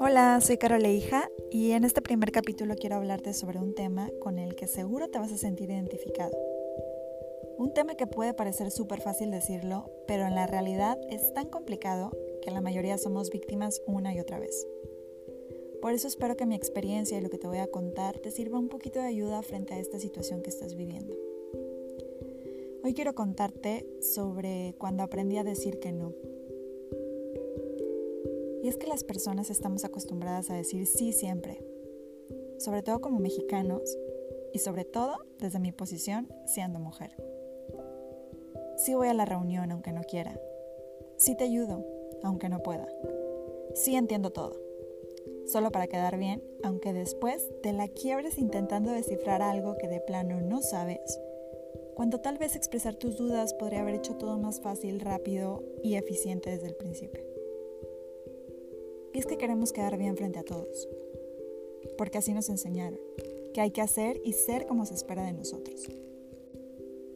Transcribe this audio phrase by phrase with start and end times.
[0.00, 4.38] Hola, soy Carole Hija y en este primer capítulo quiero hablarte sobre un tema con
[4.38, 6.32] el que seguro te vas a sentir identificado.
[7.58, 12.10] Un tema que puede parecer súper fácil decirlo, pero en la realidad es tan complicado
[12.42, 14.66] que la mayoría somos víctimas una y otra vez.
[15.82, 18.58] Por eso espero que mi experiencia y lo que te voy a contar te sirva
[18.58, 21.27] un poquito de ayuda frente a esta situación que estás viviendo.
[22.88, 26.14] Hoy quiero contarte sobre cuando aprendí a decir que no.
[28.62, 31.62] Y es que las personas estamos acostumbradas a decir sí siempre,
[32.56, 33.82] sobre todo como mexicanos
[34.54, 37.10] y sobre todo desde mi posición siendo mujer.
[38.78, 40.40] Sí voy a la reunión aunque no quiera.
[41.18, 41.84] Sí te ayudo
[42.22, 42.88] aunque no pueda.
[43.74, 44.58] Sí entiendo todo.
[45.44, 50.40] Solo para quedar bien, aunque después te la quiebres intentando descifrar algo que de plano
[50.40, 51.20] no sabes,
[51.98, 56.48] cuando tal vez expresar tus dudas podría haber hecho todo más fácil, rápido y eficiente
[56.48, 57.24] desde el principio.
[59.12, 60.88] Y es que queremos quedar bien frente a todos,
[61.96, 63.00] porque así nos enseñaron,
[63.52, 65.88] que hay que hacer y ser como se espera de nosotros.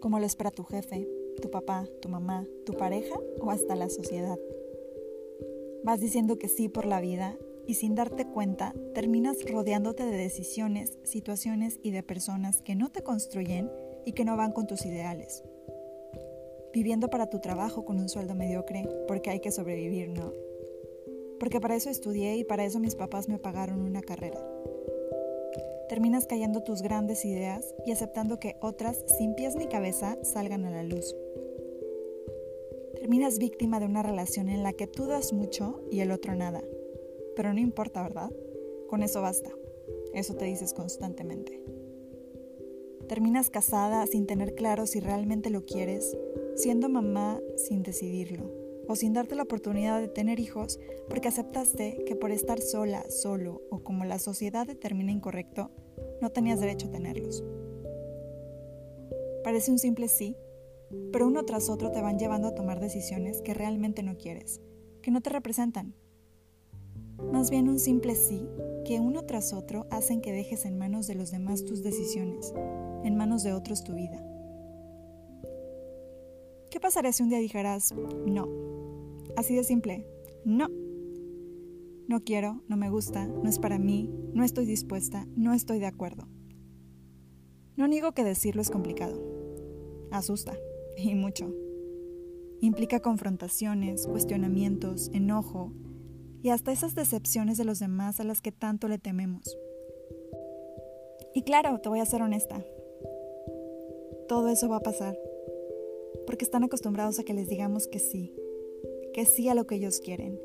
[0.00, 1.06] Como lo espera tu jefe,
[1.42, 4.38] tu papá, tu mamá, tu pareja o hasta la sociedad.
[5.84, 10.96] Vas diciendo que sí por la vida y sin darte cuenta terminas rodeándote de decisiones,
[11.02, 13.70] situaciones y de personas que no te construyen
[14.04, 15.44] y que no van con tus ideales.
[16.72, 20.32] Viviendo para tu trabajo con un sueldo mediocre porque hay que sobrevivir, ¿no?
[21.40, 24.46] porque para eso estudié y para eso mis papás me pagaron una carrera.
[25.88, 30.70] Terminas cayendo tus grandes ideas y aceptando que otras sin pies ni cabeza salgan a
[30.70, 31.16] la luz.
[32.94, 36.62] Terminas víctima de una relación en la que tú das mucho y el otro nada.
[37.34, 38.30] Pero no importa, ¿verdad?
[38.88, 39.50] Con eso basta.
[40.12, 41.60] Eso te dices constantemente.
[43.10, 46.16] Terminas casada sin tener claro si realmente lo quieres,
[46.54, 48.52] siendo mamá sin decidirlo
[48.86, 53.62] o sin darte la oportunidad de tener hijos porque aceptaste que por estar sola, solo
[53.68, 55.72] o como la sociedad determina incorrecto,
[56.22, 57.42] no tenías derecho a tenerlos.
[59.42, 60.36] Parece un simple sí,
[61.10, 64.60] pero uno tras otro te van llevando a tomar decisiones que realmente no quieres,
[65.02, 65.96] que no te representan.
[67.32, 68.48] Más bien un simple sí
[68.84, 72.52] que uno tras otro hacen que dejes en manos de los demás tus decisiones,
[73.04, 74.24] en manos de otros tu vida.
[76.70, 77.94] ¿Qué pasaría si un día dijeras,
[78.26, 78.48] no,
[79.36, 80.06] Así de simple.
[80.44, 80.68] No.
[82.08, 85.86] No quiero, no me gusta, no es para mí, no estoy dispuesta, no estoy de
[85.86, 86.28] acuerdo.
[87.76, 89.22] No niego que decirlo es complicado.
[90.10, 90.56] Asusta,
[90.96, 91.54] y mucho.
[92.60, 95.72] Implica confrontaciones, cuestionamientos, enojo
[96.42, 99.58] y hasta esas decepciones de los demás a las que tanto le tememos.
[101.34, 102.64] Y claro, te voy a ser honesta.
[104.28, 105.18] Todo eso va a pasar,
[106.26, 108.34] porque están acostumbrados a que les digamos que sí,
[109.12, 110.40] que sí a lo que ellos quieren,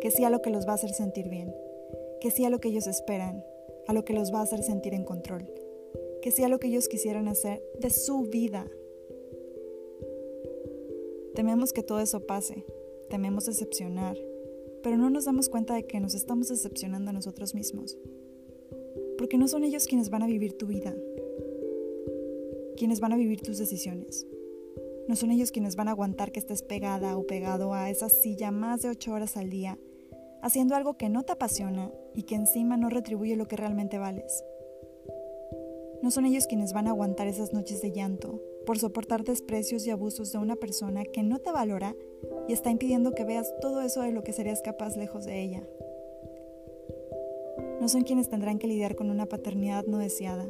[0.00, 1.54] que sí a lo que los va a hacer sentir bien,
[2.20, 3.44] que sí a lo que ellos esperan,
[3.86, 5.50] a lo que los va a hacer sentir en control,
[6.22, 8.66] que sí a lo que ellos quisieran hacer de su vida.
[11.34, 12.64] Tememos que todo eso pase,
[13.10, 14.16] tememos decepcionar,
[14.86, 17.98] pero no nos damos cuenta de que nos estamos decepcionando a nosotros mismos,
[19.18, 20.94] porque no son ellos quienes van a vivir tu vida,
[22.76, 24.28] quienes van a vivir tus decisiones.
[25.08, 28.52] No son ellos quienes van a aguantar que estés pegada o pegado a esa silla
[28.52, 29.76] más de ocho horas al día,
[30.40, 34.44] haciendo algo que no te apasiona y que encima no retribuye lo que realmente vales.
[36.00, 39.90] No son ellos quienes van a aguantar esas noches de llanto por soportar desprecios y
[39.90, 41.96] abusos de una persona que no te valora
[42.48, 45.62] y está impidiendo que veas todo eso de lo que serías capaz lejos de ella.
[47.80, 50.46] No son quienes tendrán que lidiar con una paternidad no deseada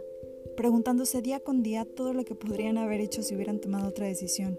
[0.56, 4.59] preguntándose día con día todo lo que podrían haber hecho si hubieran tomado otra decisión.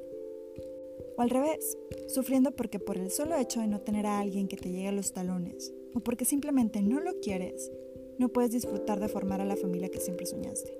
[1.17, 1.77] O al revés,
[2.07, 4.91] sufriendo porque por el solo hecho de no tener a alguien que te llegue a
[4.91, 7.71] los talones, o porque simplemente no lo quieres,
[8.19, 10.77] no puedes disfrutar de formar a la familia que siempre soñaste.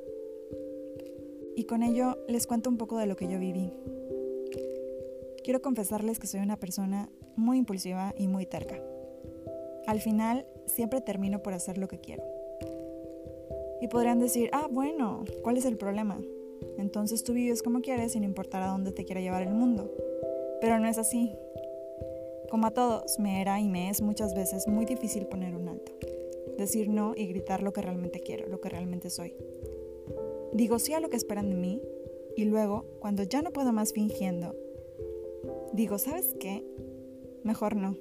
[1.56, 3.74] Y con ello les cuento un poco de lo que yo viví.
[5.48, 8.84] Quiero confesarles que soy una persona muy impulsiva y muy terca.
[9.86, 12.22] Al final, siempre termino por hacer lo que quiero.
[13.80, 16.22] Y podrían decir, ah, bueno, ¿cuál es el problema?
[16.78, 19.90] Entonces tú vives como quieres sin importar a dónde te quiera llevar el mundo.
[20.60, 21.34] Pero no es así.
[22.50, 25.94] Como a todos, me era y me es muchas veces muy difícil poner un alto.
[26.58, 29.34] Decir no y gritar lo que realmente quiero, lo que realmente soy.
[30.52, 31.82] Digo sí a lo que esperan de mí
[32.36, 34.54] y luego, cuando ya no puedo más fingiendo,
[35.74, 36.64] digo, ¿sabes qué?
[37.44, 37.96] Mejor no.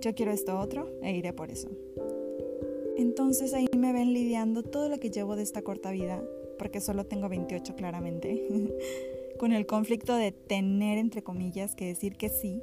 [0.00, 1.68] Yo quiero esto otro e iré por eso.
[2.96, 6.22] Entonces ahí me ven lidiando todo lo que llevo de esta corta vida,
[6.58, 8.46] porque solo tengo 28 claramente,
[9.38, 12.62] con el conflicto de tener, entre comillas, que decir que sí,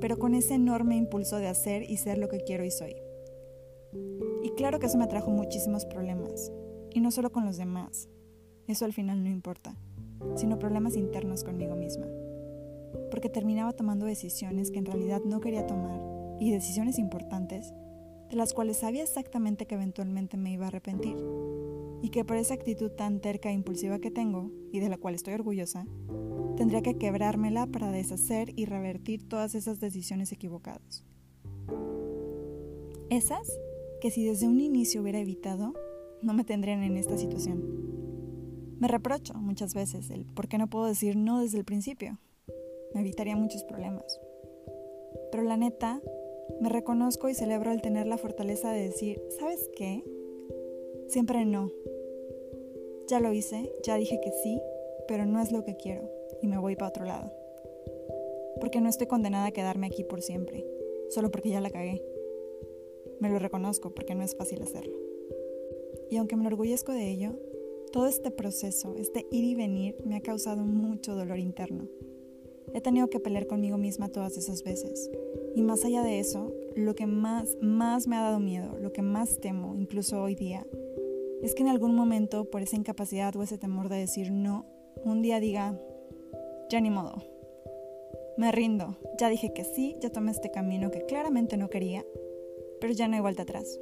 [0.00, 2.96] pero con ese enorme impulso de hacer y ser lo que quiero y soy.
[4.42, 6.50] Y claro que eso me trajo muchísimos problemas,
[6.92, 8.08] y no solo con los demás,
[8.66, 9.76] eso al final no importa,
[10.36, 12.06] sino problemas internos conmigo misma,
[13.10, 16.00] porque terminaba tomando decisiones que en realidad no quería tomar,
[16.40, 17.72] y decisiones importantes,
[18.30, 21.16] de las cuales sabía exactamente que eventualmente me iba a arrepentir
[22.02, 25.14] y que por esa actitud tan terca e impulsiva que tengo, y de la cual
[25.14, 25.86] estoy orgullosa,
[26.56, 31.04] tendría que quebrármela para deshacer y revertir todas esas decisiones equivocadas.
[33.10, 33.48] Esas
[34.00, 35.74] que si desde un inicio hubiera evitado,
[36.22, 37.64] no me tendrían en esta situación.
[38.78, 42.18] Me reprocho muchas veces el por qué no puedo decir no desde el principio.
[42.98, 44.20] Me evitaría muchos problemas.
[45.30, 46.02] Pero la neta,
[46.60, 50.02] me reconozco y celebro el tener la fortaleza de decir, ¿sabes qué?
[51.06, 51.70] Siempre no.
[53.06, 54.60] Ya lo hice, ya dije que sí,
[55.06, 56.10] pero no es lo que quiero
[56.42, 57.32] y me voy para otro lado.
[58.58, 60.66] Porque no estoy condenada a quedarme aquí por siempre,
[61.08, 62.02] solo porque ya la cagué.
[63.20, 64.98] Me lo reconozco porque no es fácil hacerlo.
[66.10, 67.30] Y aunque me enorgullezco de ello,
[67.92, 71.86] todo este proceso, este ir y venir, me ha causado mucho dolor interno.
[72.74, 75.10] He tenido que pelear conmigo misma todas esas veces.
[75.54, 79.02] Y más allá de eso, lo que más, más me ha dado miedo, lo que
[79.02, 80.66] más temo, incluso hoy día,
[81.42, 84.66] es que en algún momento, por esa incapacidad o ese temor de decir no,
[85.04, 85.80] un día diga,
[86.68, 87.22] ya ni modo,
[88.36, 92.04] me rindo, ya dije que sí, ya tomé este camino que claramente no quería,
[92.80, 93.80] pero ya no hay vuelta atrás.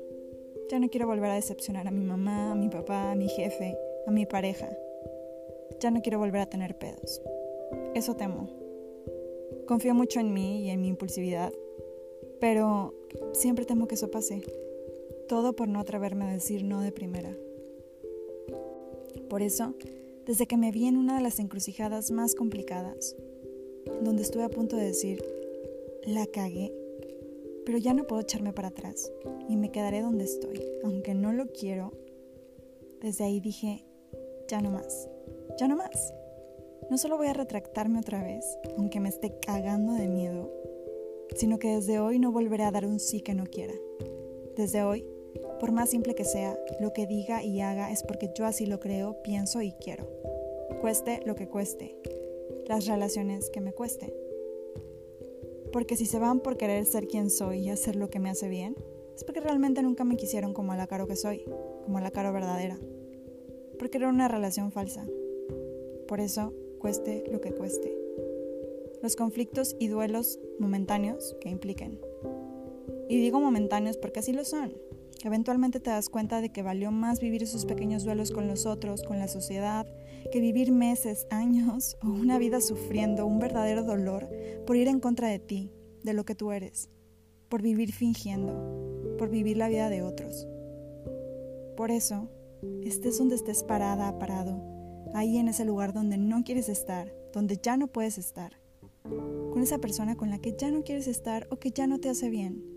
[0.71, 3.79] Ya no quiero volver a decepcionar a mi mamá, a mi papá, a mi jefe,
[4.07, 4.69] a mi pareja.
[5.81, 7.23] Ya no quiero volver a tener pedos.
[7.95, 8.66] Eso temo.
[9.67, 11.53] Confío mucho en mí y en mi impulsividad,
[12.41, 12.95] pero
[13.33, 14.43] siempre temo que eso pase.
[15.29, 17.37] Todo por no atreverme a decir no de primera.
[19.29, 19.75] Por eso,
[20.25, 23.17] desde que me vi en una de las encrucijadas más complicadas,
[24.03, 25.25] donde estuve a punto de decir,
[26.05, 26.73] la cagué,
[27.65, 29.11] pero ya no puedo echarme para atrás
[29.49, 31.93] y me quedaré donde estoy, aunque no lo quiero,
[33.01, 33.85] desde ahí dije,
[34.49, 35.09] ya no más,
[35.59, 36.13] ya no más.
[36.91, 38.45] No solo voy a retractarme otra vez,
[38.77, 40.51] aunque me esté cagando de miedo,
[41.35, 43.75] sino que desde hoy no volveré a dar un sí que no quiera.
[44.57, 45.05] Desde hoy
[45.61, 48.79] por más simple que sea, lo que diga y haga es porque yo así lo
[48.79, 50.07] creo, pienso y quiero.
[50.81, 51.97] Cueste lo que cueste.
[52.67, 54.13] Las relaciones que me cueste.
[55.73, 58.49] Porque si se van por querer ser quien soy y hacer lo que me hace
[58.49, 58.77] bien,
[59.15, 61.45] es porque realmente nunca me quisieron como a la caro que soy,
[61.85, 62.79] como a la caro verdadera.
[63.79, 65.07] Porque era una relación falsa.
[66.07, 66.53] Por eso,
[66.87, 67.93] cueste lo que cueste.
[69.03, 71.99] Los conflictos y duelos momentáneos que impliquen.
[73.09, 74.73] Y digo momentáneos porque así lo son
[75.25, 79.03] Eventualmente te das cuenta de que valió más vivir esos pequeños duelos con los otros,
[79.03, 79.85] con la sociedad,
[80.31, 84.31] que vivir meses, años o una vida sufriendo un verdadero dolor
[84.65, 85.73] por ir en contra de ti,
[86.05, 86.89] de lo que tú eres,
[87.49, 90.47] por vivir fingiendo, por vivir la vida de otros.
[91.77, 92.29] Por eso,
[92.85, 94.76] estés donde estés parada, parado,
[95.17, 98.61] ahí en ese lugar donde no quieres estar, donde ya no puedes estar,
[99.03, 102.09] con esa persona con la que ya no quieres estar o que ya no te
[102.09, 102.77] hace bien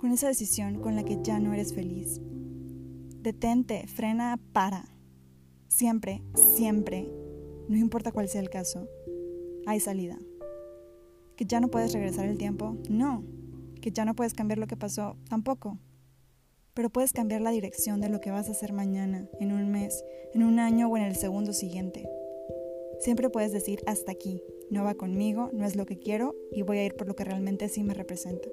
[0.00, 2.22] con esa decisión con la que ya no eres feliz.
[3.20, 4.86] Detente, frena, para.
[5.68, 7.06] Siempre, siempre,
[7.68, 8.88] no importa cuál sea el caso,
[9.66, 10.18] hay salida.
[11.36, 12.78] ¿Que ya no puedes regresar el tiempo?
[12.88, 13.22] No.
[13.82, 15.18] ¿Que ya no puedes cambiar lo que pasó?
[15.28, 15.76] Tampoco.
[16.80, 20.02] Pero puedes cambiar la dirección de lo que vas a hacer mañana, en un mes,
[20.32, 22.08] en un año o en el segundo siguiente.
[23.00, 26.78] Siempre puedes decir hasta aquí, no va conmigo, no es lo que quiero y voy
[26.78, 28.48] a ir por lo que realmente sí me representa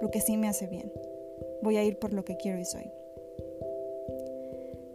[0.00, 0.92] lo que sí me hace bien.
[1.60, 2.88] Voy a ir por lo que quiero y soy.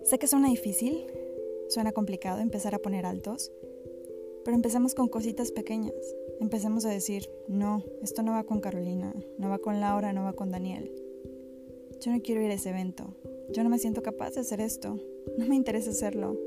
[0.06, 1.08] Sé que suena difícil,
[1.68, 3.52] suena complicado empezar a poner altos,
[4.46, 6.16] pero empecemos con cositas pequeñas.
[6.40, 10.32] Empecemos a decir, no, esto no va con Carolina, no va con Laura, no va
[10.32, 11.01] con Daniel.
[12.02, 13.16] Yo no quiero ir a ese evento.
[13.54, 15.00] Yo no me siento capaz de hacer esto.
[15.38, 16.38] No me interesa hacerlo.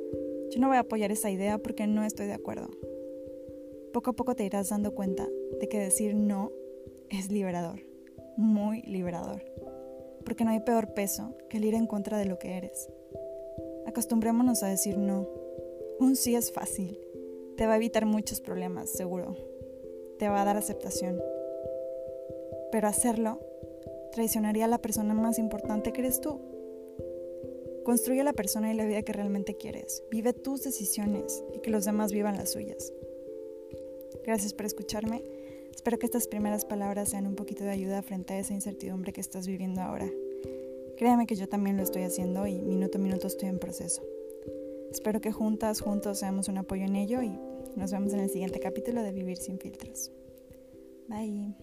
[0.50, 2.68] Yo no voy a apoyar esa idea porque no estoy de acuerdo.
[3.92, 5.28] Poco a poco te irás dando cuenta
[5.61, 6.52] de que decir no
[7.08, 7.80] es liberador
[8.37, 9.42] muy liberador,
[10.25, 12.88] porque no hay peor peso que el ir en contra de lo que eres.
[13.87, 15.28] Acostumbrémonos a decir no.
[16.00, 16.99] Un sí es fácil,
[17.56, 19.37] te va a evitar muchos problemas, seguro,
[20.18, 21.20] te va a dar aceptación.
[22.73, 23.38] Pero hacerlo
[24.14, 26.40] traicionaría a la persona más importante que eres tú.
[27.85, 30.04] Construye la persona y la vida que realmente quieres.
[30.11, 32.92] Vive tus decisiones y que los demás vivan las suyas.
[34.25, 35.23] Gracias por escucharme.
[35.75, 39.21] Espero que estas primeras palabras sean un poquito de ayuda frente a esa incertidumbre que
[39.21, 40.09] estás viviendo ahora.
[40.97, 44.02] Créame que yo también lo estoy haciendo y minuto a minuto estoy en proceso.
[44.92, 47.37] Espero que juntas, juntos seamos un apoyo en ello y
[47.75, 50.12] Nos vemos en el siguiente capítulo de Vivir sin filtros.
[51.09, 51.56] Bye.